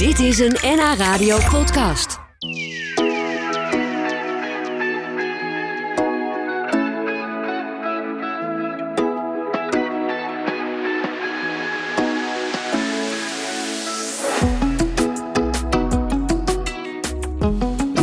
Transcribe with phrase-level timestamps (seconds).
[0.00, 2.18] Dit is een NH Radio podcast.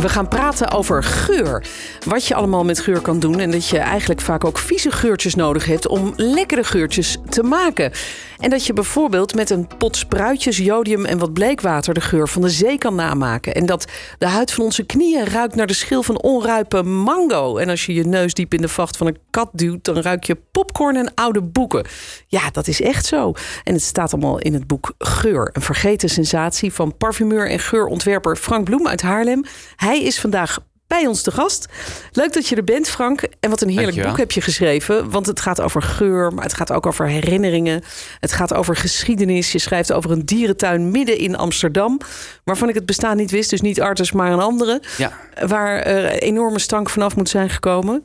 [0.00, 1.66] We gaan praten over geur.
[2.04, 3.38] Wat je allemaal met geur kan doen.
[3.38, 7.92] En dat je eigenlijk vaak ook vieze geurtjes nodig hebt om lekkere geurtjes te maken.
[8.40, 12.42] En dat je bijvoorbeeld met een pot spruitjes, jodium en wat bleekwater de geur van
[12.42, 13.54] de zee kan namaken.
[13.54, 13.86] En dat
[14.18, 17.56] de huid van onze knieën ruikt naar de schil van onruipe mango.
[17.56, 20.24] En als je je neus diep in de vacht van een kat duwt, dan ruik
[20.24, 21.86] je popcorn en oude boeken.
[22.26, 23.32] Ja, dat is echt zo.
[23.64, 25.50] En het staat allemaal in het boek Geur.
[25.52, 29.44] Een vergeten sensatie van parfumeur en geurontwerper Frank Bloem uit Haarlem.
[29.76, 31.66] Hij is vandaag bij ons te gast.
[32.12, 33.22] Leuk dat je er bent, Frank.
[33.40, 34.08] En wat een heerlijk Dankjewel.
[34.10, 35.10] boek heb je geschreven.
[35.10, 37.82] Want het gaat over geur, maar het gaat ook over herinneringen.
[38.20, 39.52] Het gaat over geschiedenis.
[39.52, 42.00] Je schrijft over een dierentuin midden in Amsterdam.
[42.44, 43.50] Waarvan ik het bestaan niet wist.
[43.50, 44.82] Dus niet Artus, maar een andere.
[44.96, 45.12] Ja,
[45.46, 48.02] Waar er enorme stank vanaf moet zijn gekomen.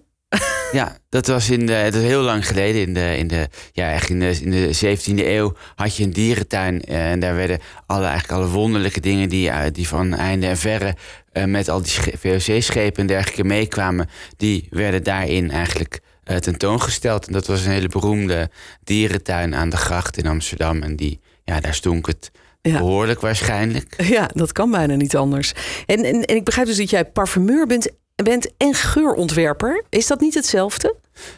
[0.74, 2.82] Ja, dat was in de, dat is heel lang geleden.
[2.82, 6.14] In de, in de, ja, echt in de, in de 17e eeuw had je een
[6.14, 6.82] dierentuin.
[6.82, 10.58] eh, En daar werden alle, eigenlijk alle wonderlijke dingen die, eh, die van einde en
[10.58, 10.96] verre
[11.32, 16.00] eh, met al die sche- VOC-schepen en dergelijke meekwamen, die werden daarin eigenlijk
[16.40, 17.28] tentoongesteld.
[17.28, 18.50] En dat was een hele beroemde
[18.84, 20.82] dierentuin aan de gracht in Amsterdam.
[20.84, 22.78] En die, ja, daar stonk het Ja.
[22.78, 24.04] behoorlijk waarschijnlijk.
[24.04, 25.54] Ja, dat kan bijna niet anders.
[25.86, 29.84] En, en, en ik begrijp dus dat jij parfumeur bent, bent en geurontwerper.
[29.90, 30.96] Is dat niet hetzelfde?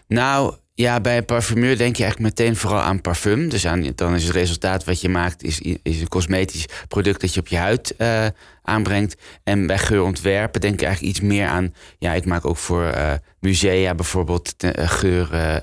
[0.07, 3.49] Nou, ja, bij een parfumeur denk je eigenlijk meteen vooral aan parfum.
[3.49, 7.33] Dus aan, dan is het resultaat wat je maakt, is, is een cosmetisch product dat
[7.33, 8.25] je op je huid eh,
[8.63, 9.15] aanbrengt.
[9.43, 11.73] En bij geurontwerpen denk je eigenlijk iets meer aan.
[11.97, 15.61] Ja, ik maak ook voor eh, musea bijvoorbeeld te- eh, geuren.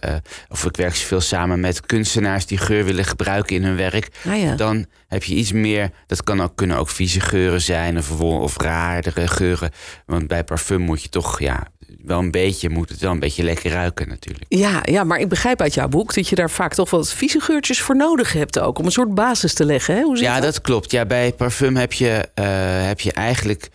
[0.48, 4.08] of ik werk veel samen met kunstenaars die geur willen gebruiken in hun werk.
[4.24, 4.54] Nou ja.
[4.56, 5.90] Dan heb je iets meer.
[6.06, 9.70] Dat kan ook, kunnen ook vieze geuren zijn of, of raardere geuren.
[10.06, 11.66] Want bij parfum moet je toch, ja,
[12.04, 14.44] wel een beetje, moet het wel een beetje lekker ruiken natuurlijk.
[14.48, 17.40] Ja, ja, maar ik begrijp uit jouw boek dat je daar vaak toch wat vieze
[17.40, 18.78] geurtjes voor nodig hebt ook.
[18.78, 19.94] Om een soort basis te leggen.
[19.94, 20.02] Hè?
[20.02, 20.42] Hoe zit Ja, dat?
[20.42, 20.90] dat klopt.
[20.90, 22.44] Ja, bij parfum heb je, eh,
[22.86, 23.68] heb je eigenlijk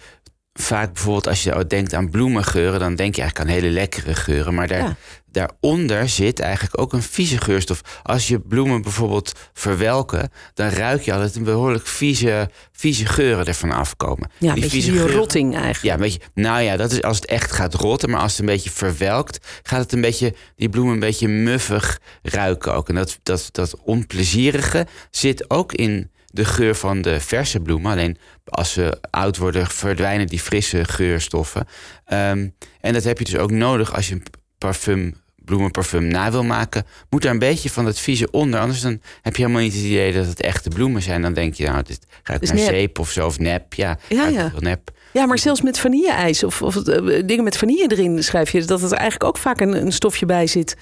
[0.53, 4.53] vaak bijvoorbeeld als je denkt aan bloemengeuren, dan denk je eigenlijk aan hele lekkere geuren.
[4.53, 4.95] Maar daar, Ja.
[5.37, 7.81] Daaronder zit eigenlijk ook een vieze geurstof.
[8.03, 13.71] Als je bloemen bijvoorbeeld verwelken, dan ruik je altijd een behoorlijk vieze, vieze geuren ervan
[13.71, 14.29] afkomen.
[14.37, 15.83] Ja, die geuren- rotting eigenlijk.
[15.83, 18.09] Ja, een beetje, nou ja, dat is als het echt gaat rotten.
[18.09, 21.99] Maar als het een beetje verwelkt, gaat het een beetje, die bloemen een beetje muffig
[22.21, 22.89] ruiken ook.
[22.89, 27.91] En dat, dat, dat onplezierige zit ook in de geur van de verse bloemen.
[27.91, 31.67] Alleen als ze oud worden, verdwijnen die frisse geurstoffen.
[32.05, 32.49] Ehm,
[32.81, 34.23] en dat heb je dus ook nodig als je een
[34.57, 35.15] parfum,
[35.47, 36.85] bloemenparfum na wil maken.
[37.09, 38.59] Moet er een beetje van dat vieze onder.
[38.59, 41.21] Anders dan heb je helemaal niet het idee dat het echte bloemen zijn.
[41.21, 42.69] Dan denk je, nou, dit ruikt Is naar nep.
[42.69, 43.73] zeep of zo, of nep.
[43.73, 44.49] Ja, Ja, ja.
[44.49, 44.91] heel nep.
[45.13, 48.81] Ja, maar zelfs met vanille-ijs of, of eh, dingen met vanille erin schrijf je dat
[48.81, 50.75] er eigenlijk ook vaak een, een stofje bij zit.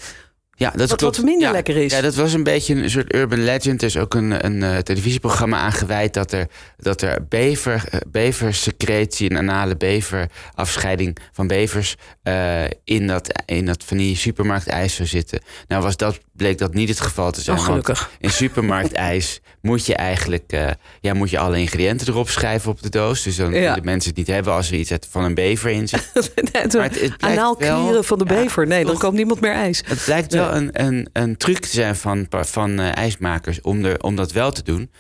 [0.58, 1.16] Ja, dat Wat- klopt.
[1.16, 1.92] wat minder ja, lekker is.
[1.92, 3.82] Ja, dat was een beetje een soort urban legend.
[3.82, 8.00] Er is ook een, een eh, televisieprogramma aan gewijd dat er, dat er bever, eh,
[8.08, 15.40] beversecretie, een anale beverafscheiding van bevers eh, in, dat, in dat vanille supermarktijs zou zitten.
[15.68, 17.58] Nou was dat, bleek dat niet het geval te zijn.
[17.58, 18.10] Oh, gelukkig.
[18.20, 20.68] in supermarktijs moet je eigenlijk eh,
[21.02, 23.24] ja, moet je alle ingrediënten erop schrijven op de doos.
[23.24, 23.78] Dus dan Ja.
[23.84, 26.12] mensen het niet hebben als er iets van een bever in zit.
[26.74, 28.68] Maar het- wel- van de ja, bever.
[28.68, 29.02] Nee, dan toch?
[29.02, 29.84] koopt niemand meer ijs.
[29.86, 34.02] Het blijkt wel een, een, een truc te zijn van, van eh, ijsmakers om, er,
[34.04, 34.92] om dat wel te doen.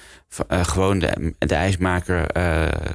[0.47, 2.33] Eh, gewoon de, de ijsmaker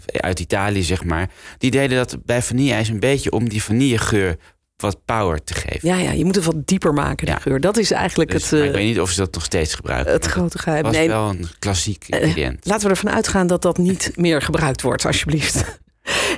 [0.07, 1.31] uit Italië, zeg maar.
[1.59, 4.37] Die deden dat bij vanilleijs een beetje om die vanillegeur
[4.81, 5.89] wat power te geven.
[5.89, 7.41] Ja, ja, je moet het wat dieper maken, die Ja.
[7.41, 7.61] geur.
[7.61, 9.75] Dat is eigenlijk Dus, het, maar eh, ik weet niet of ze dat nog steeds
[9.75, 10.13] gebruiken.
[10.13, 10.83] het grote geheim.
[10.83, 12.67] dat Nee, wel een klassiek Eh, ingrediënt.
[12.67, 15.79] Laten we ervan uitgaan dat dat niet meer gebruikt wordt, alsjeblieft.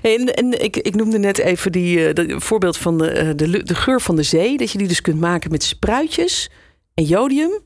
[0.02, 3.74] En, en ik, ik noemde net even die eh, de, voorbeeld van de, de, de
[3.74, 4.56] geur van de zee.
[4.56, 6.50] Dat je die dus kunt maken met spruitjes
[6.94, 7.62] en jodium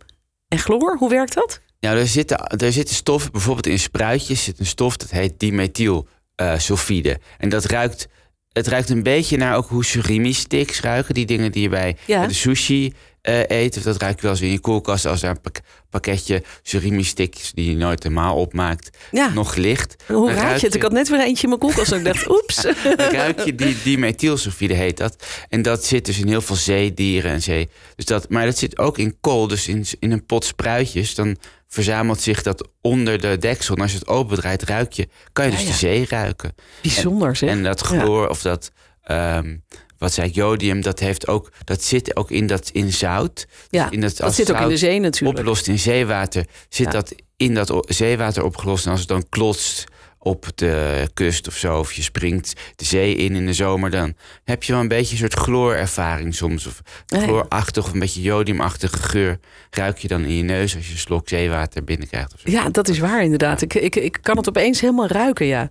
[0.48, 0.96] en chloor.
[0.98, 1.60] Hoe werkt dat?
[1.80, 7.18] Nou, er zitten, er zitten stoffen, bijvoorbeeld in spruitjes zit een stof dat heet dimethylsulfide.
[7.38, 8.08] en dat ruikt,
[8.56, 11.14] het ruikt een beetje naar ook hoe surimi sticks ruiken.
[11.14, 12.26] Die dingen die je bij Ja.
[12.26, 12.92] de sushi
[13.26, 13.76] eh, eet.
[13.76, 17.04] Of dat ruik je wel eens in je koelkast als daar een pak- pakketje surimi
[17.04, 19.28] sticks die je nooit helemaal opmaakt Ja.
[19.28, 19.96] nog ligt.
[20.06, 20.74] Hoe ruik je het?
[20.74, 21.92] Ik had net weer eentje in mijn koelkast.
[21.92, 22.62] en ik dacht, oeps.
[22.96, 25.24] dan ruik je die dimethylsulfide heet dat.
[25.48, 27.68] En dat zit dus in heel veel zeedieren en zee.
[27.96, 31.14] Dus dat, maar dat zit ook in kool, dus in, in een pot spruitjes.
[31.14, 31.36] Dan
[31.68, 33.74] verzamelt zich dat onder de deksel.
[33.76, 35.72] En als je het opendraait, ruik je, kan je dus Ja, ja.
[35.72, 36.54] de zee ruiken.
[36.82, 37.48] Bijzonder zeg.
[37.50, 38.70] En dat chloor of dat,
[39.02, 39.56] ehm,
[39.98, 43.46] wat zei ik, jodium, dat, heeft ook, dat zit ook in, dat, in zout.
[43.70, 45.38] ja, in dat, dat zit ook in de zee natuurlijk.
[45.38, 46.92] Opgelost in zeewater, zit Ja.
[46.92, 48.84] dat in dat zeewater opgelost.
[48.84, 49.84] En als het dan klotst
[50.26, 54.14] op de kust of zo, of je springt de zee in in de zomer, dan
[54.44, 56.66] heb je wel een beetje een soort chloorervaring soms.
[56.66, 59.38] Of chloorachtig of een beetje jodiumachtige geur
[59.70, 62.34] ruik je dan in je neus als je een slok zeewater binnenkrijgt.
[62.34, 62.50] Of zo.
[62.50, 63.62] Ja, dat is waar inderdaad.
[63.62, 65.68] Ik, ik, ik kan het opeens helemaal ruiken, ja.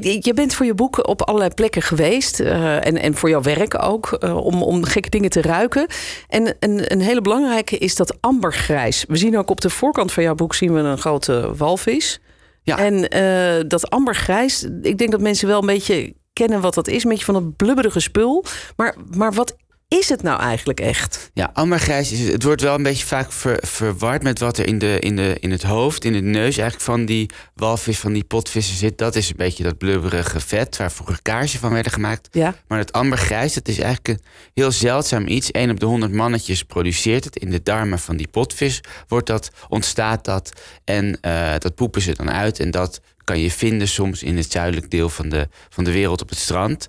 [0.00, 2.40] Je bent voor je boek op allerlei plekken geweest.
[2.40, 4.12] eh, en, en voor jouw werk ook.
[4.12, 5.86] eh, om, om gekke dingen te ruiken.
[6.28, 9.04] En een, een hele belangrijke is dat ambergrijs.
[9.08, 12.20] We zien ook op de voorkant van jouw boek zien we een grote walvis.
[12.76, 17.04] En eh, dat ambergrijs, ik denk dat mensen wel een beetje kennen wat dat is.
[17.04, 18.44] Een beetje van dat blubberige spul.
[18.76, 19.56] Maar, maar wat
[19.88, 21.30] is het nou eigenlijk echt?
[21.34, 24.78] Ja, ambergrijs is het wordt wel een beetje vaak ver- verward met wat er in,
[24.78, 28.24] de, in, de, in het hoofd, in de neus eigenlijk van die walvis, van die
[28.24, 28.98] potvissen zit.
[28.98, 32.28] Dat is een beetje dat blubberige vet waar vroeger kaarsen van werden gemaakt.
[32.30, 32.54] Ja.
[32.66, 34.24] Maar het ambergrijs, dat is eigenlijk een
[34.54, 35.48] heel zeldzaam iets.
[35.52, 37.36] Eén op de honderd mannetjes produceert het.
[37.36, 40.60] In de darmen van die potvis wordt dat, ontstaat dat.
[40.84, 42.60] En eh, dat poepen ze dan uit.
[42.60, 46.22] En dat kan je vinden soms in het zuidelijk deel van de, van de wereld
[46.22, 46.88] op het strand.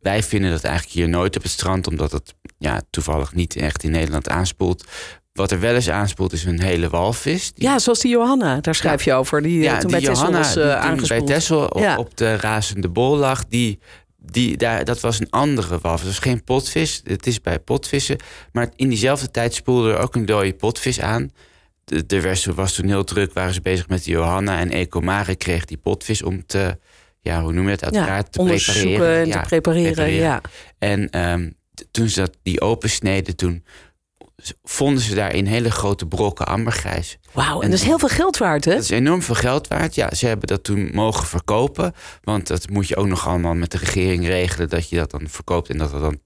[0.00, 3.82] Wij vinden dat eigenlijk hier nooit op het strand, omdat het ja, toevallig niet echt
[3.82, 4.84] in Nederland aanspoelt.
[5.32, 7.52] Wat er wel eens aanspoelt is een hele walvis.
[7.52, 9.42] Die- Ja, zoals die Johanna, daar schrijf je over.
[9.42, 11.22] Die eh, toen bij Texel was die eh, bij.
[11.22, 11.96] Texel op, Ja.
[11.96, 13.78] op de razende bol lag, die,
[14.18, 16.04] die, daar, dat was een andere walvis.
[16.04, 18.16] Dat was geen potvis, het is bij potvissen.
[18.52, 21.30] Maar in diezelfde tijd spoelde er ook een dode potvis aan.
[21.84, 24.58] De, de was, toen heel druk, waren ze bezig met Johanna.
[24.58, 26.78] En Ecomare kreeg die potvis om te,
[27.20, 29.20] ja, hoe noem je het, uit ja, elkaar te onderzoeken prepareren.
[29.22, 30.10] en Ja, te prepareren.
[30.10, 30.40] Ja.
[30.78, 31.50] En ehm,
[31.90, 33.64] toen ze dat, die opensneden, toen
[34.62, 37.18] vonden ze daarin hele grote brokken ambergrijs.
[37.32, 38.72] Wauw, en En- dat is heel veel geld waard, hè?
[38.72, 39.94] Dat is enorm veel geld waard.
[39.94, 41.92] Ja, ze hebben dat toen mogen verkopen.
[42.22, 44.68] Want dat moet je ook nog allemaal met de regering regelen.
[44.68, 46.18] Dat je dat dan verkoopt en dat dat dan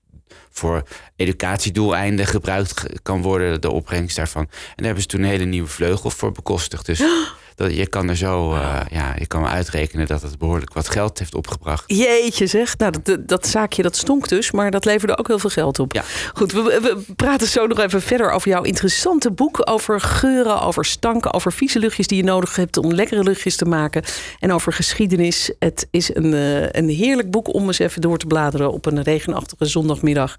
[0.50, 0.82] voor
[1.16, 3.60] educatiedoeleinden gebruikt ge- kan worden.
[3.60, 4.42] De opbrengst daarvan.
[4.42, 6.86] En daar hebben ze toen een hele nieuwe vleugel voor bekostigd.
[6.86, 7.02] Dus
[7.58, 11.18] dat, je kan er zo, eh, ja, je kan uitrekenen dat het behoorlijk wat geld
[11.18, 11.84] heeft opgebracht.
[11.86, 15.38] Jeetje zeg, nou, dat- dat, dat zaakje dat stonk dus, maar dat leverde ook heel
[15.38, 15.92] veel geld op.
[15.92, 16.02] Ja.
[16.34, 19.60] Goed, we, we praten zo nog even verder over jouw interessante boek.
[19.70, 23.64] Over geuren, over stanken, over vieze luchtjes die je nodig hebt om lekkere luchtjes te
[23.64, 24.02] maken.
[24.38, 25.52] En over geschiedenis.
[25.58, 29.02] Het is een, eh, een heerlijk boek om eens even door te bladeren op een
[29.02, 30.36] regenachtige zondagmiddag.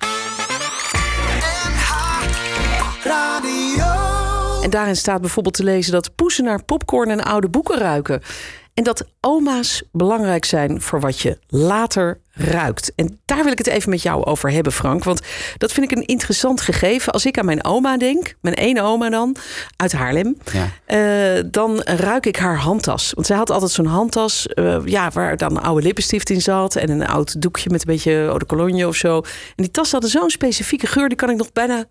[4.70, 8.22] En daarin staat bijvoorbeeld te lezen dat poezen naar popcorn en oude boeken ruiken.
[8.74, 12.96] En dat oma's belangrijk zijn voor wat je later ruikt.
[12.96, 15.04] En daar wil ik het even met jou over hebben, Frank.
[15.04, 15.22] Want
[15.58, 17.14] dat vind ik een interessant gegeven.
[17.14, 19.36] Als ik aan mijn oma denk, mijn ene oma dan,
[19.76, 20.38] uit Haarlem.
[20.52, 20.70] Ja.
[20.86, 23.12] eh, dan ruik ik haar handtas.
[23.14, 26.76] Want zij had altijd zo'n handtas eh, ja, waar dan een oude lippenstift in zat.
[26.76, 29.18] En een oud doekje met een beetje eau de cologne of zo.
[29.18, 29.24] En
[29.56, 31.86] die tas hadden zo'n specifieke geur, die kan ik nog bijna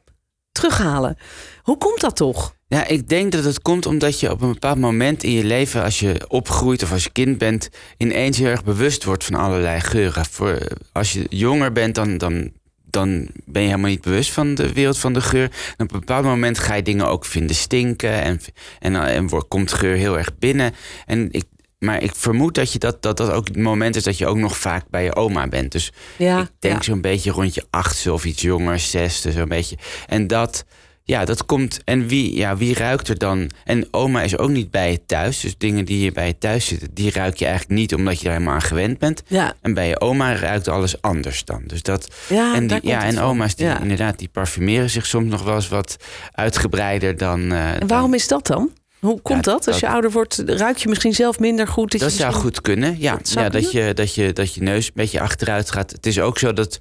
[0.53, 1.17] terughalen.
[1.63, 2.57] Hoe komt dat toch?
[2.69, 5.83] Ja, ik denk dat het komt omdat je op een bepaald moment in je leven,
[5.83, 9.81] als je opgroeit of als je kind bent, ineens heel erg bewust wordt van allerlei
[9.81, 10.27] geuren.
[10.31, 10.59] Voor,
[10.93, 12.53] als je jonger bent, dan, dan,
[12.85, 15.51] dan ben je helemaal niet bewust van de wereld van de geur.
[15.77, 18.41] En op een bepaald moment ga je dingen ook vinden stinken en,
[18.79, 20.75] en, en wordt, komt geur heel erg binnen.
[21.07, 21.45] En ik,
[21.79, 24.37] maar ik vermoed dat, je dat, dat dat ook het moment is dat je ook
[24.37, 25.73] nog vaak bij je oma bent.
[25.73, 26.83] Dus Ja, ik denk ja.
[26.83, 29.77] zo'n beetje rond je achtste of iets jonger, zesde, zo'n beetje.
[30.07, 30.65] En dat,
[31.09, 31.81] ja, dat komt.
[31.85, 33.51] En wie, ja, wie ruikt er dan?
[33.65, 35.41] En oma is ook niet bij je thuis.
[35.41, 38.25] Dus dingen die hier bij je thuis zitten, die ruik je eigenlijk niet omdat je
[38.25, 39.23] daar helemaal aan gewend bent.
[39.27, 41.63] Ja, En bij je oma ruikt alles anders dan.
[41.67, 42.09] Dus dat.
[42.29, 43.23] ja, en die, ja, en van.
[43.25, 43.81] oma's die Ja.
[43.81, 45.97] inderdaad, die parfumeren zich soms nog wel eens wat
[46.33, 47.53] uitgebreider dan.
[47.53, 48.71] eh, En waarom dan- is dat dan?
[49.01, 49.55] Hoe komt Ja, dat?
[49.55, 51.91] Als dat- je ouder wordt, ruik je misschien zelf minder goed?
[51.93, 52.97] Dat je zou misschien- goed kunnen.
[52.99, 55.91] Ja, Dat ja dat, je, dat, je, dat je neus een beetje achteruit gaat.
[55.91, 56.79] Het is ook zo dat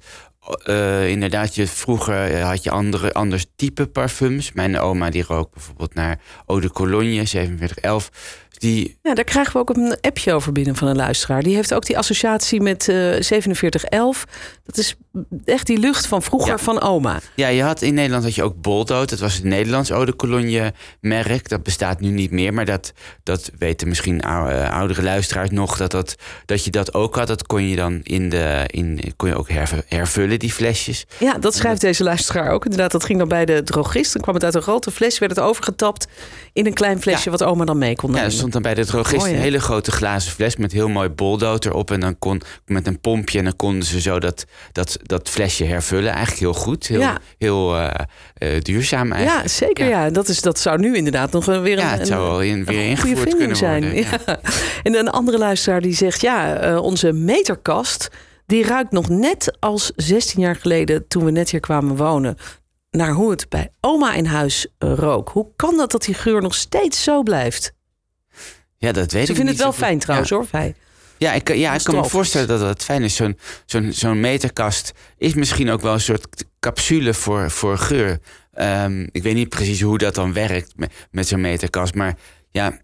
[0.48, 4.52] eh, inderdaad, je, vroeger eh, had je andere, anders type parfums.
[4.52, 8.10] Mijn oma die rook bijvoorbeeld naar Eau de Cologne 4711.
[8.58, 11.42] Die, Ja, daar krijgen we ook een appje over binnen van een luisteraar.
[11.42, 14.24] Die heeft ook die associatie met eh 4711.
[14.64, 14.94] Dat is
[15.44, 16.58] echt die lucht van vroeger Ja.
[16.58, 17.20] van oma.
[17.34, 19.08] ja, je had in Nederland had je ook Boldood.
[19.10, 21.48] Dat was het Nederlands Eau de Cologne merk.
[21.48, 22.54] Dat bestaat nu niet meer.
[22.54, 25.76] Maar dat, dat weten misschien eh, oudere luisteraars nog.
[25.76, 27.26] Dat, dat, dat je dat ook had.
[27.26, 31.06] Dat kon je dan in de, in, kon je ook herv- hervullen, die flesjes.
[31.18, 32.64] Ja, dat schrijft deze luisteraar ook.
[32.64, 34.12] Inderdaad, dat ging dan bij de drogist.
[34.12, 36.06] Dan kwam het uit een grote fles, werd het overgetapt
[36.52, 37.30] in een klein flesje Ja.
[37.30, 38.30] wat oma dan mee kon Ja, nemen.
[38.30, 41.08] er stond dan bij de drogist Mooi, een hele grote glazen fles met heel mooi
[41.08, 41.90] boldood erop.
[41.90, 45.64] En dan kon met een pompje en dan konden ze zo dat, dat, dat flesje
[45.64, 46.10] hervullen.
[46.10, 46.86] Eigenlijk heel goed.
[46.86, 47.18] Heel, Ja.
[47.38, 47.90] heel eh,
[48.34, 49.42] eh, duurzaam eigenlijk.
[49.48, 49.88] ja, zeker.
[49.88, 50.10] Ja.
[50.10, 52.88] Dat, is, dat zou nu inderdaad nog weer een, Ja, het zou wel in, weer
[52.88, 53.82] ingevoerd kunnen zijn.
[53.82, 54.06] worden.
[54.26, 54.40] Ja.
[54.82, 58.08] En een andere luisteraar die zegt: ja, eh, onze meterkast
[58.46, 62.36] die ruikt nog net als 16 jaar geleden toen we net hier kwamen wonen.
[62.90, 65.28] Naar hoe het bij oma in huis rook.
[65.28, 67.72] Hoe kan dat dat die geur nog steeds zo blijft?
[68.78, 70.36] Ja, dat weet Ze ik vinden niet het wel fijn trouwens Ja.
[70.36, 70.74] hoor, Fij.
[71.16, 73.16] Ja, ik, ja, ik kan me voorstellen dat dat fijn is.
[73.16, 78.18] Zo'n zo'n zo'n meterkast is misschien ook wel een soort capsule voor, voor geur.
[78.52, 81.94] Ehm, ik weet niet precies hoe dat dan werkt met, met zo'n meterkast.
[81.94, 82.16] Maar
[82.50, 82.78] ja,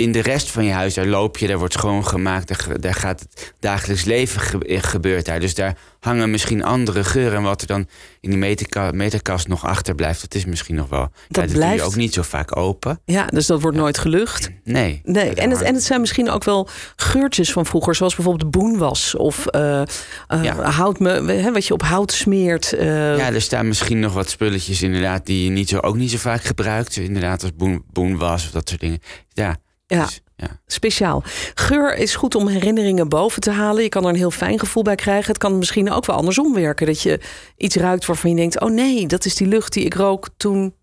[0.00, 2.48] in de rest van je huis, daar loop je, daar wordt schoongemaakt.
[2.48, 5.40] Daar, daar gaat het dagelijks leven ge- eh, gebeurt daar.
[5.40, 7.36] Dus daar hangen misschien andere geuren.
[7.36, 7.86] En wat er dan
[8.20, 11.00] in die meterka- meterkast nog achterblijft, dat is misschien nog wel...
[11.28, 13.00] Dat ja, doe blijft- je ook niet zo vaak open.
[13.04, 14.50] Ja, dus dat wordt nooit gelucht.
[14.64, 15.00] Nee.
[15.04, 18.58] Nee, en het, en het zijn misschien ook wel geurtjes van vroeger, zoals bijvoorbeeld de
[18.58, 20.62] boenwas of Ja.
[20.70, 22.74] hout, me- hè, wat je op hout smeert.
[22.78, 26.16] Ja, er staan misschien nog wat spulletjes inderdaad die je niet zo, ook niet zo
[26.18, 26.96] vaak gebruikt.
[26.96, 28.98] Inderdaad, als boen, boenwas of dat soort dingen.
[29.32, 29.56] Ja,
[29.96, 30.60] ja, dus, ja.
[30.66, 31.22] speciaal.
[31.54, 33.82] Geur is goed om herinneringen boven te halen.
[33.82, 35.26] Je kan er een heel fijn gevoel bij krijgen.
[35.26, 36.86] Het kan misschien ook wel andersom werken.
[36.86, 37.20] Dat je
[37.56, 40.74] iets ruikt waarvan je denkt: oh nee, dat is die lucht die ik rook toen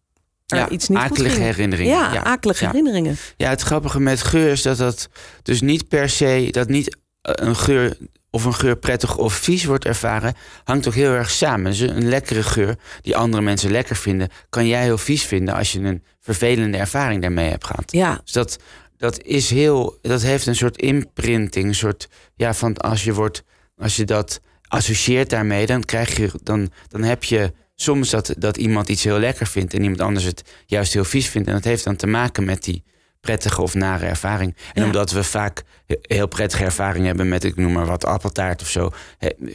[0.47, 1.45] er ja, iets niet goed akelige ging.
[1.45, 1.93] herinneringen.
[1.93, 2.69] Ja, akelige ja.
[2.69, 3.17] herinneringen.
[3.37, 5.09] Ja, het grappige met geur is dat dat
[5.43, 7.97] dus niet per se dat niet eh, een geur
[8.29, 10.33] of een geur prettig of vies wordt ervaren,
[10.63, 11.71] hangt ook heel erg samen.
[11.71, 15.71] Dus een lekkere geur die andere mensen lekker vinden, kan jij heel vies vinden als
[15.71, 17.91] je een vervelende ervaring daarmee hebt gehad.
[17.91, 18.57] Ja, Dus dat,
[18.97, 23.43] dat is heel, dat heeft een soort imprinting, een soort ja, van als je wordt,
[23.77, 28.57] als je dat associeert daarmee, dan krijg je, dan, dan heb je soms dat, dat
[28.57, 31.47] iemand iets heel lekker vindt en iemand anders het juist heel vies vindt.
[31.47, 32.83] En dat heeft dan te maken met die
[33.27, 34.55] prettige of nare ervaring.
[34.73, 34.85] En Ja.
[34.87, 38.67] omdat we vaak he- heel prettige ervaring hebben met, ik noem maar wat, appeltaart of
[38.67, 38.89] zo,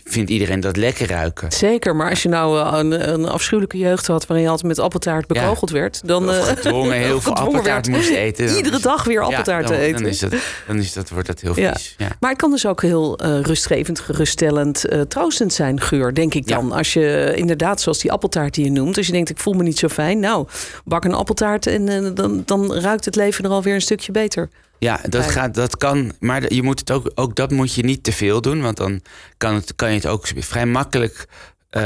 [0.04, 1.52] vindt iedereen dat lekker ruiken.
[1.52, 1.96] zeker.
[1.96, 5.26] Maar als je nou eh, een, een afschuwelijke jeugd had waarin je altijd met appeltaart
[5.26, 8.48] bekogeld werd, dan Of eh, gedwongen heel veel gedwongen appeltaart werd moest eten.
[8.56, 10.02] iedere is- dag weer Ja, appeltaart dan, eten.
[10.02, 10.32] Dan, is dat,
[10.66, 11.94] dan is dat, wordt dat heel vies.
[11.98, 12.08] Ja.
[12.20, 16.72] Maar het kan dus ook heel eh, rustgevend, geruststellend, troostend zijn, geur, denk ik dan.
[16.72, 19.62] Als je inderdaad, zoals die appeltaart die je noemt, als je denkt, ik voel me
[19.62, 20.18] niet zo fijn.
[20.20, 20.46] Nou,
[20.84, 24.48] bak een appeltaart en dan, dan ruikt het leven er alweer een stukje beter.
[24.78, 26.12] Ja, dat, gaat, dat kan.
[26.20, 28.62] Maar je moet het ook, ook dat moet je niet te veel doen.
[28.62, 29.00] Want dan
[29.36, 31.26] kan, het, kan je het ook vrij makkelijk
[31.70, 31.82] eh,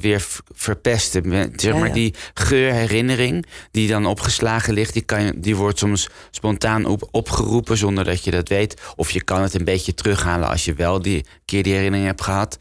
[0.00, 1.32] weer verpesten.
[1.56, 6.08] Zeg Ja, maar die geurherinnering die dan opgeslagen ligt, die, kan je, die wordt soms
[6.30, 8.80] spontaan op, opgeroepen zonder dat je dat weet.
[8.96, 12.22] Of je kan het een beetje terughalen als je wel die keer die herinnering hebt
[12.22, 12.58] gehad.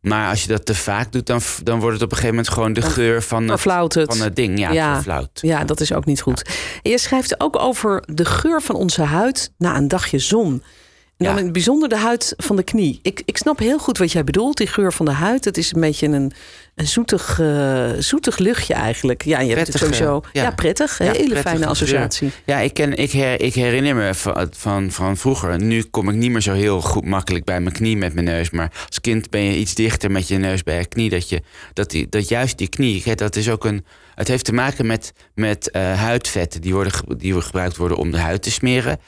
[0.00, 2.54] Maar als je dat te vaak doet, dan, dan wordt het op een gegeven moment
[2.54, 3.60] gewoon de geur van het,
[4.16, 4.58] van het ding.
[4.58, 4.94] Ja, Ja.
[5.40, 6.42] Ja, dat is ook niet goed.
[6.82, 10.62] En je schrijft ook over de geur van onze huid na een dagje zon.
[11.20, 11.38] En dan Ja.
[11.40, 12.98] in het bijzonder de huid van de knie.
[13.02, 15.44] Ik, ik snap heel goed wat jij bedoelt, die geur van de huid.
[15.44, 16.32] Het is een beetje een,
[16.74, 19.24] een zoetig, eh, zoetig luchtje eigenlijk.
[19.24, 20.20] Ja, je hebt het sowieso.
[20.32, 20.50] Ja, ja.
[20.50, 20.98] prettig.
[20.98, 22.30] Ja, hele fijne associatie.
[22.46, 25.62] Ja, ik, ken, ik, her, ik herinner me van, van, van vroeger.
[25.62, 28.50] Nu kom ik niet meer zo heel goed makkelijk bij mijn knie met mijn neus.
[28.50, 31.10] Maar als kind ben je iets dichter met je neus bij je knie.
[31.10, 33.84] Dat, je, dat, die, dat juist die knie, hè, dat is ook een.
[34.14, 38.18] Het heeft te maken met, met eh, huidvetten die, worden, die gebruikt worden om de
[38.18, 38.98] huid te smeren.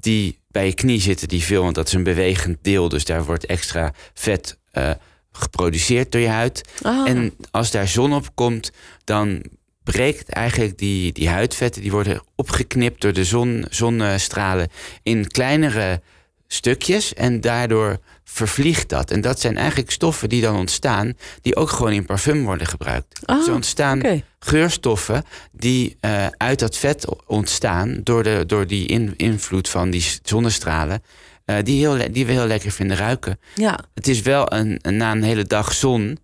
[0.00, 2.88] Die bij je knie zitten, die veel, want dat is een bewegend deel.
[2.88, 4.90] Dus daar wordt extra vet eh,
[5.32, 6.68] geproduceerd door je huid.
[6.82, 8.72] Ah, En als daar zon op komt,
[9.04, 9.42] dan
[9.82, 14.68] breekt eigenlijk die, die huidvetten, die worden opgeknipt door de zon, zonnestralen
[15.02, 16.00] in kleinere
[16.46, 17.14] stukjes.
[17.14, 17.98] En daardoor
[18.32, 19.10] vervliegt dat.
[19.10, 23.20] En dat zijn eigenlijk stoffen die dan ontstaan, die ook gewoon in parfum worden gebruikt.
[23.24, 24.00] Ah, dus ontstaan
[24.38, 30.04] geurstoffen die eh, uit dat vet ontstaan door, de, door die in- invloed van die
[30.22, 31.02] zonnestralen.
[31.44, 34.96] eh, die, heel, die we heel lekker vinden ruiken Ja, het is wel een, een-
[34.96, 36.18] na een hele dag zon.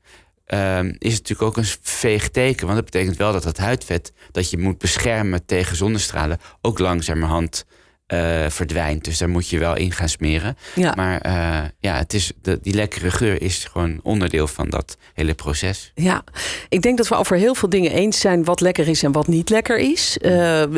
[0.46, 2.66] ehm, is het natuurlijk ook een veeg teken.
[2.66, 7.64] Want dat betekent wel dat het huidvet dat je moet beschermen tegen zonnestralen ook langzamerhand
[8.06, 9.04] eh, verdwijnt.
[9.04, 10.56] Dus daar moet je wel in gaan smeren.
[10.74, 10.92] ja.
[10.96, 15.34] Maar eh, ja, het is, de, die lekkere geur is gewoon onderdeel van dat hele
[15.34, 15.92] proces.
[15.94, 16.24] Ja,
[16.68, 19.26] ik denk dat we over heel veel dingen eens zijn wat lekker is en wat
[19.26, 20.18] niet lekker is.
[20.18, 20.30] Eh,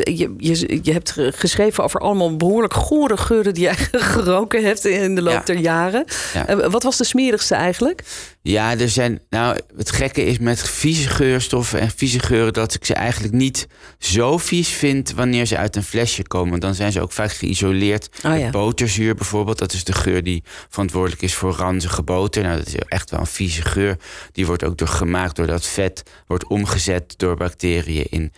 [0.03, 3.75] je, je, je hebt ge- geschreven over allemaal behoorlijk gore geuren die jij
[4.15, 5.41] geroken hebt in de loop Ja.
[5.43, 6.05] der jaren.
[6.33, 6.69] Ja.
[6.69, 8.03] Wat was de smerigste eigenlijk?
[8.49, 9.21] Ja, er zijn.
[9.29, 13.67] Nou, het gekke is met vieze geurstoffen en vieze geuren dat ik ze eigenlijk niet
[13.99, 16.59] zo vies vind wanneer ze uit een flesje komen.
[16.59, 18.09] Dan zijn ze ook vaak geïsoleerd.
[18.25, 18.49] Oh ja.
[18.49, 22.43] Boterzuur bijvoorbeeld, dat is de geur die verantwoordelijk is voor ranzige boter.
[22.43, 23.97] Nou, dat is echt wel een vieze geur.
[24.31, 28.31] Die wordt ook door gemaakt doordat vet wordt omgezet door bacteriën in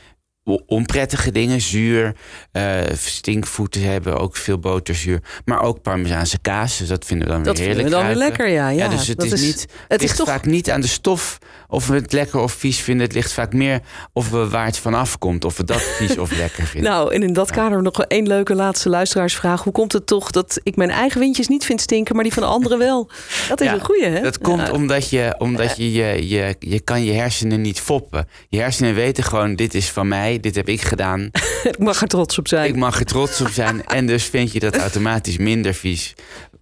[0.65, 1.61] onprettige dingen.
[1.61, 2.15] Zuur,
[2.51, 5.21] eh, stinkvoeten hebben ook veel boterzuur.
[5.45, 8.19] Maar ook parmezaanse kaas, dus dat vinden we dan Dat weer vinden heerlijk we dan
[8.19, 8.69] weer lekker, ja.
[8.69, 8.83] ja.
[8.83, 9.61] Ja, dus het dat is, niet.
[9.61, 12.51] Het, het is ligt toch vaak niet aan de stof of we het lekker of
[12.51, 13.05] vies vinden.
[13.05, 13.79] Het ligt vaak meer
[14.13, 15.45] of we waar het vanaf komt.
[15.45, 16.91] Of we dat vies of lekker vinden.
[16.91, 19.63] Nou, en in dat kader nog één leuke laatste luisteraarsvraag.
[19.63, 22.43] Hoe komt het toch dat ik mijn eigen windjes niet vind stinken, maar die van
[22.43, 23.09] anderen wel?
[23.49, 24.21] Dat is een goeie, hè?
[24.21, 28.27] Dat komt omdat, je, omdat je, je, je, je kan je hersenen niet foppen.
[28.49, 31.29] Je hersenen weten gewoon, dit is van mij, dit heb ik gedaan.
[31.71, 32.69] Ik mag er trots op zijn.
[32.69, 33.85] Ik mag er trots op zijn.
[33.97, 36.13] En dus vind je dat automatisch minder vies.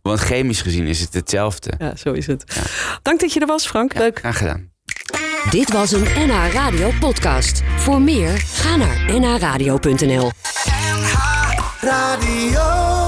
[0.02, 1.72] Want chemisch gezien is het hetzelfde.
[1.78, 2.44] Ja, zo is het.
[3.02, 3.94] Dank dat je er was, Frank.
[3.98, 4.20] Leuk.
[4.20, 4.72] Graag gedaan.
[5.50, 7.62] Dit was een NH Radio podcast.
[7.78, 10.32] Voor meer, ga naar nhradio.nl.
[11.82, 12.99] Radio.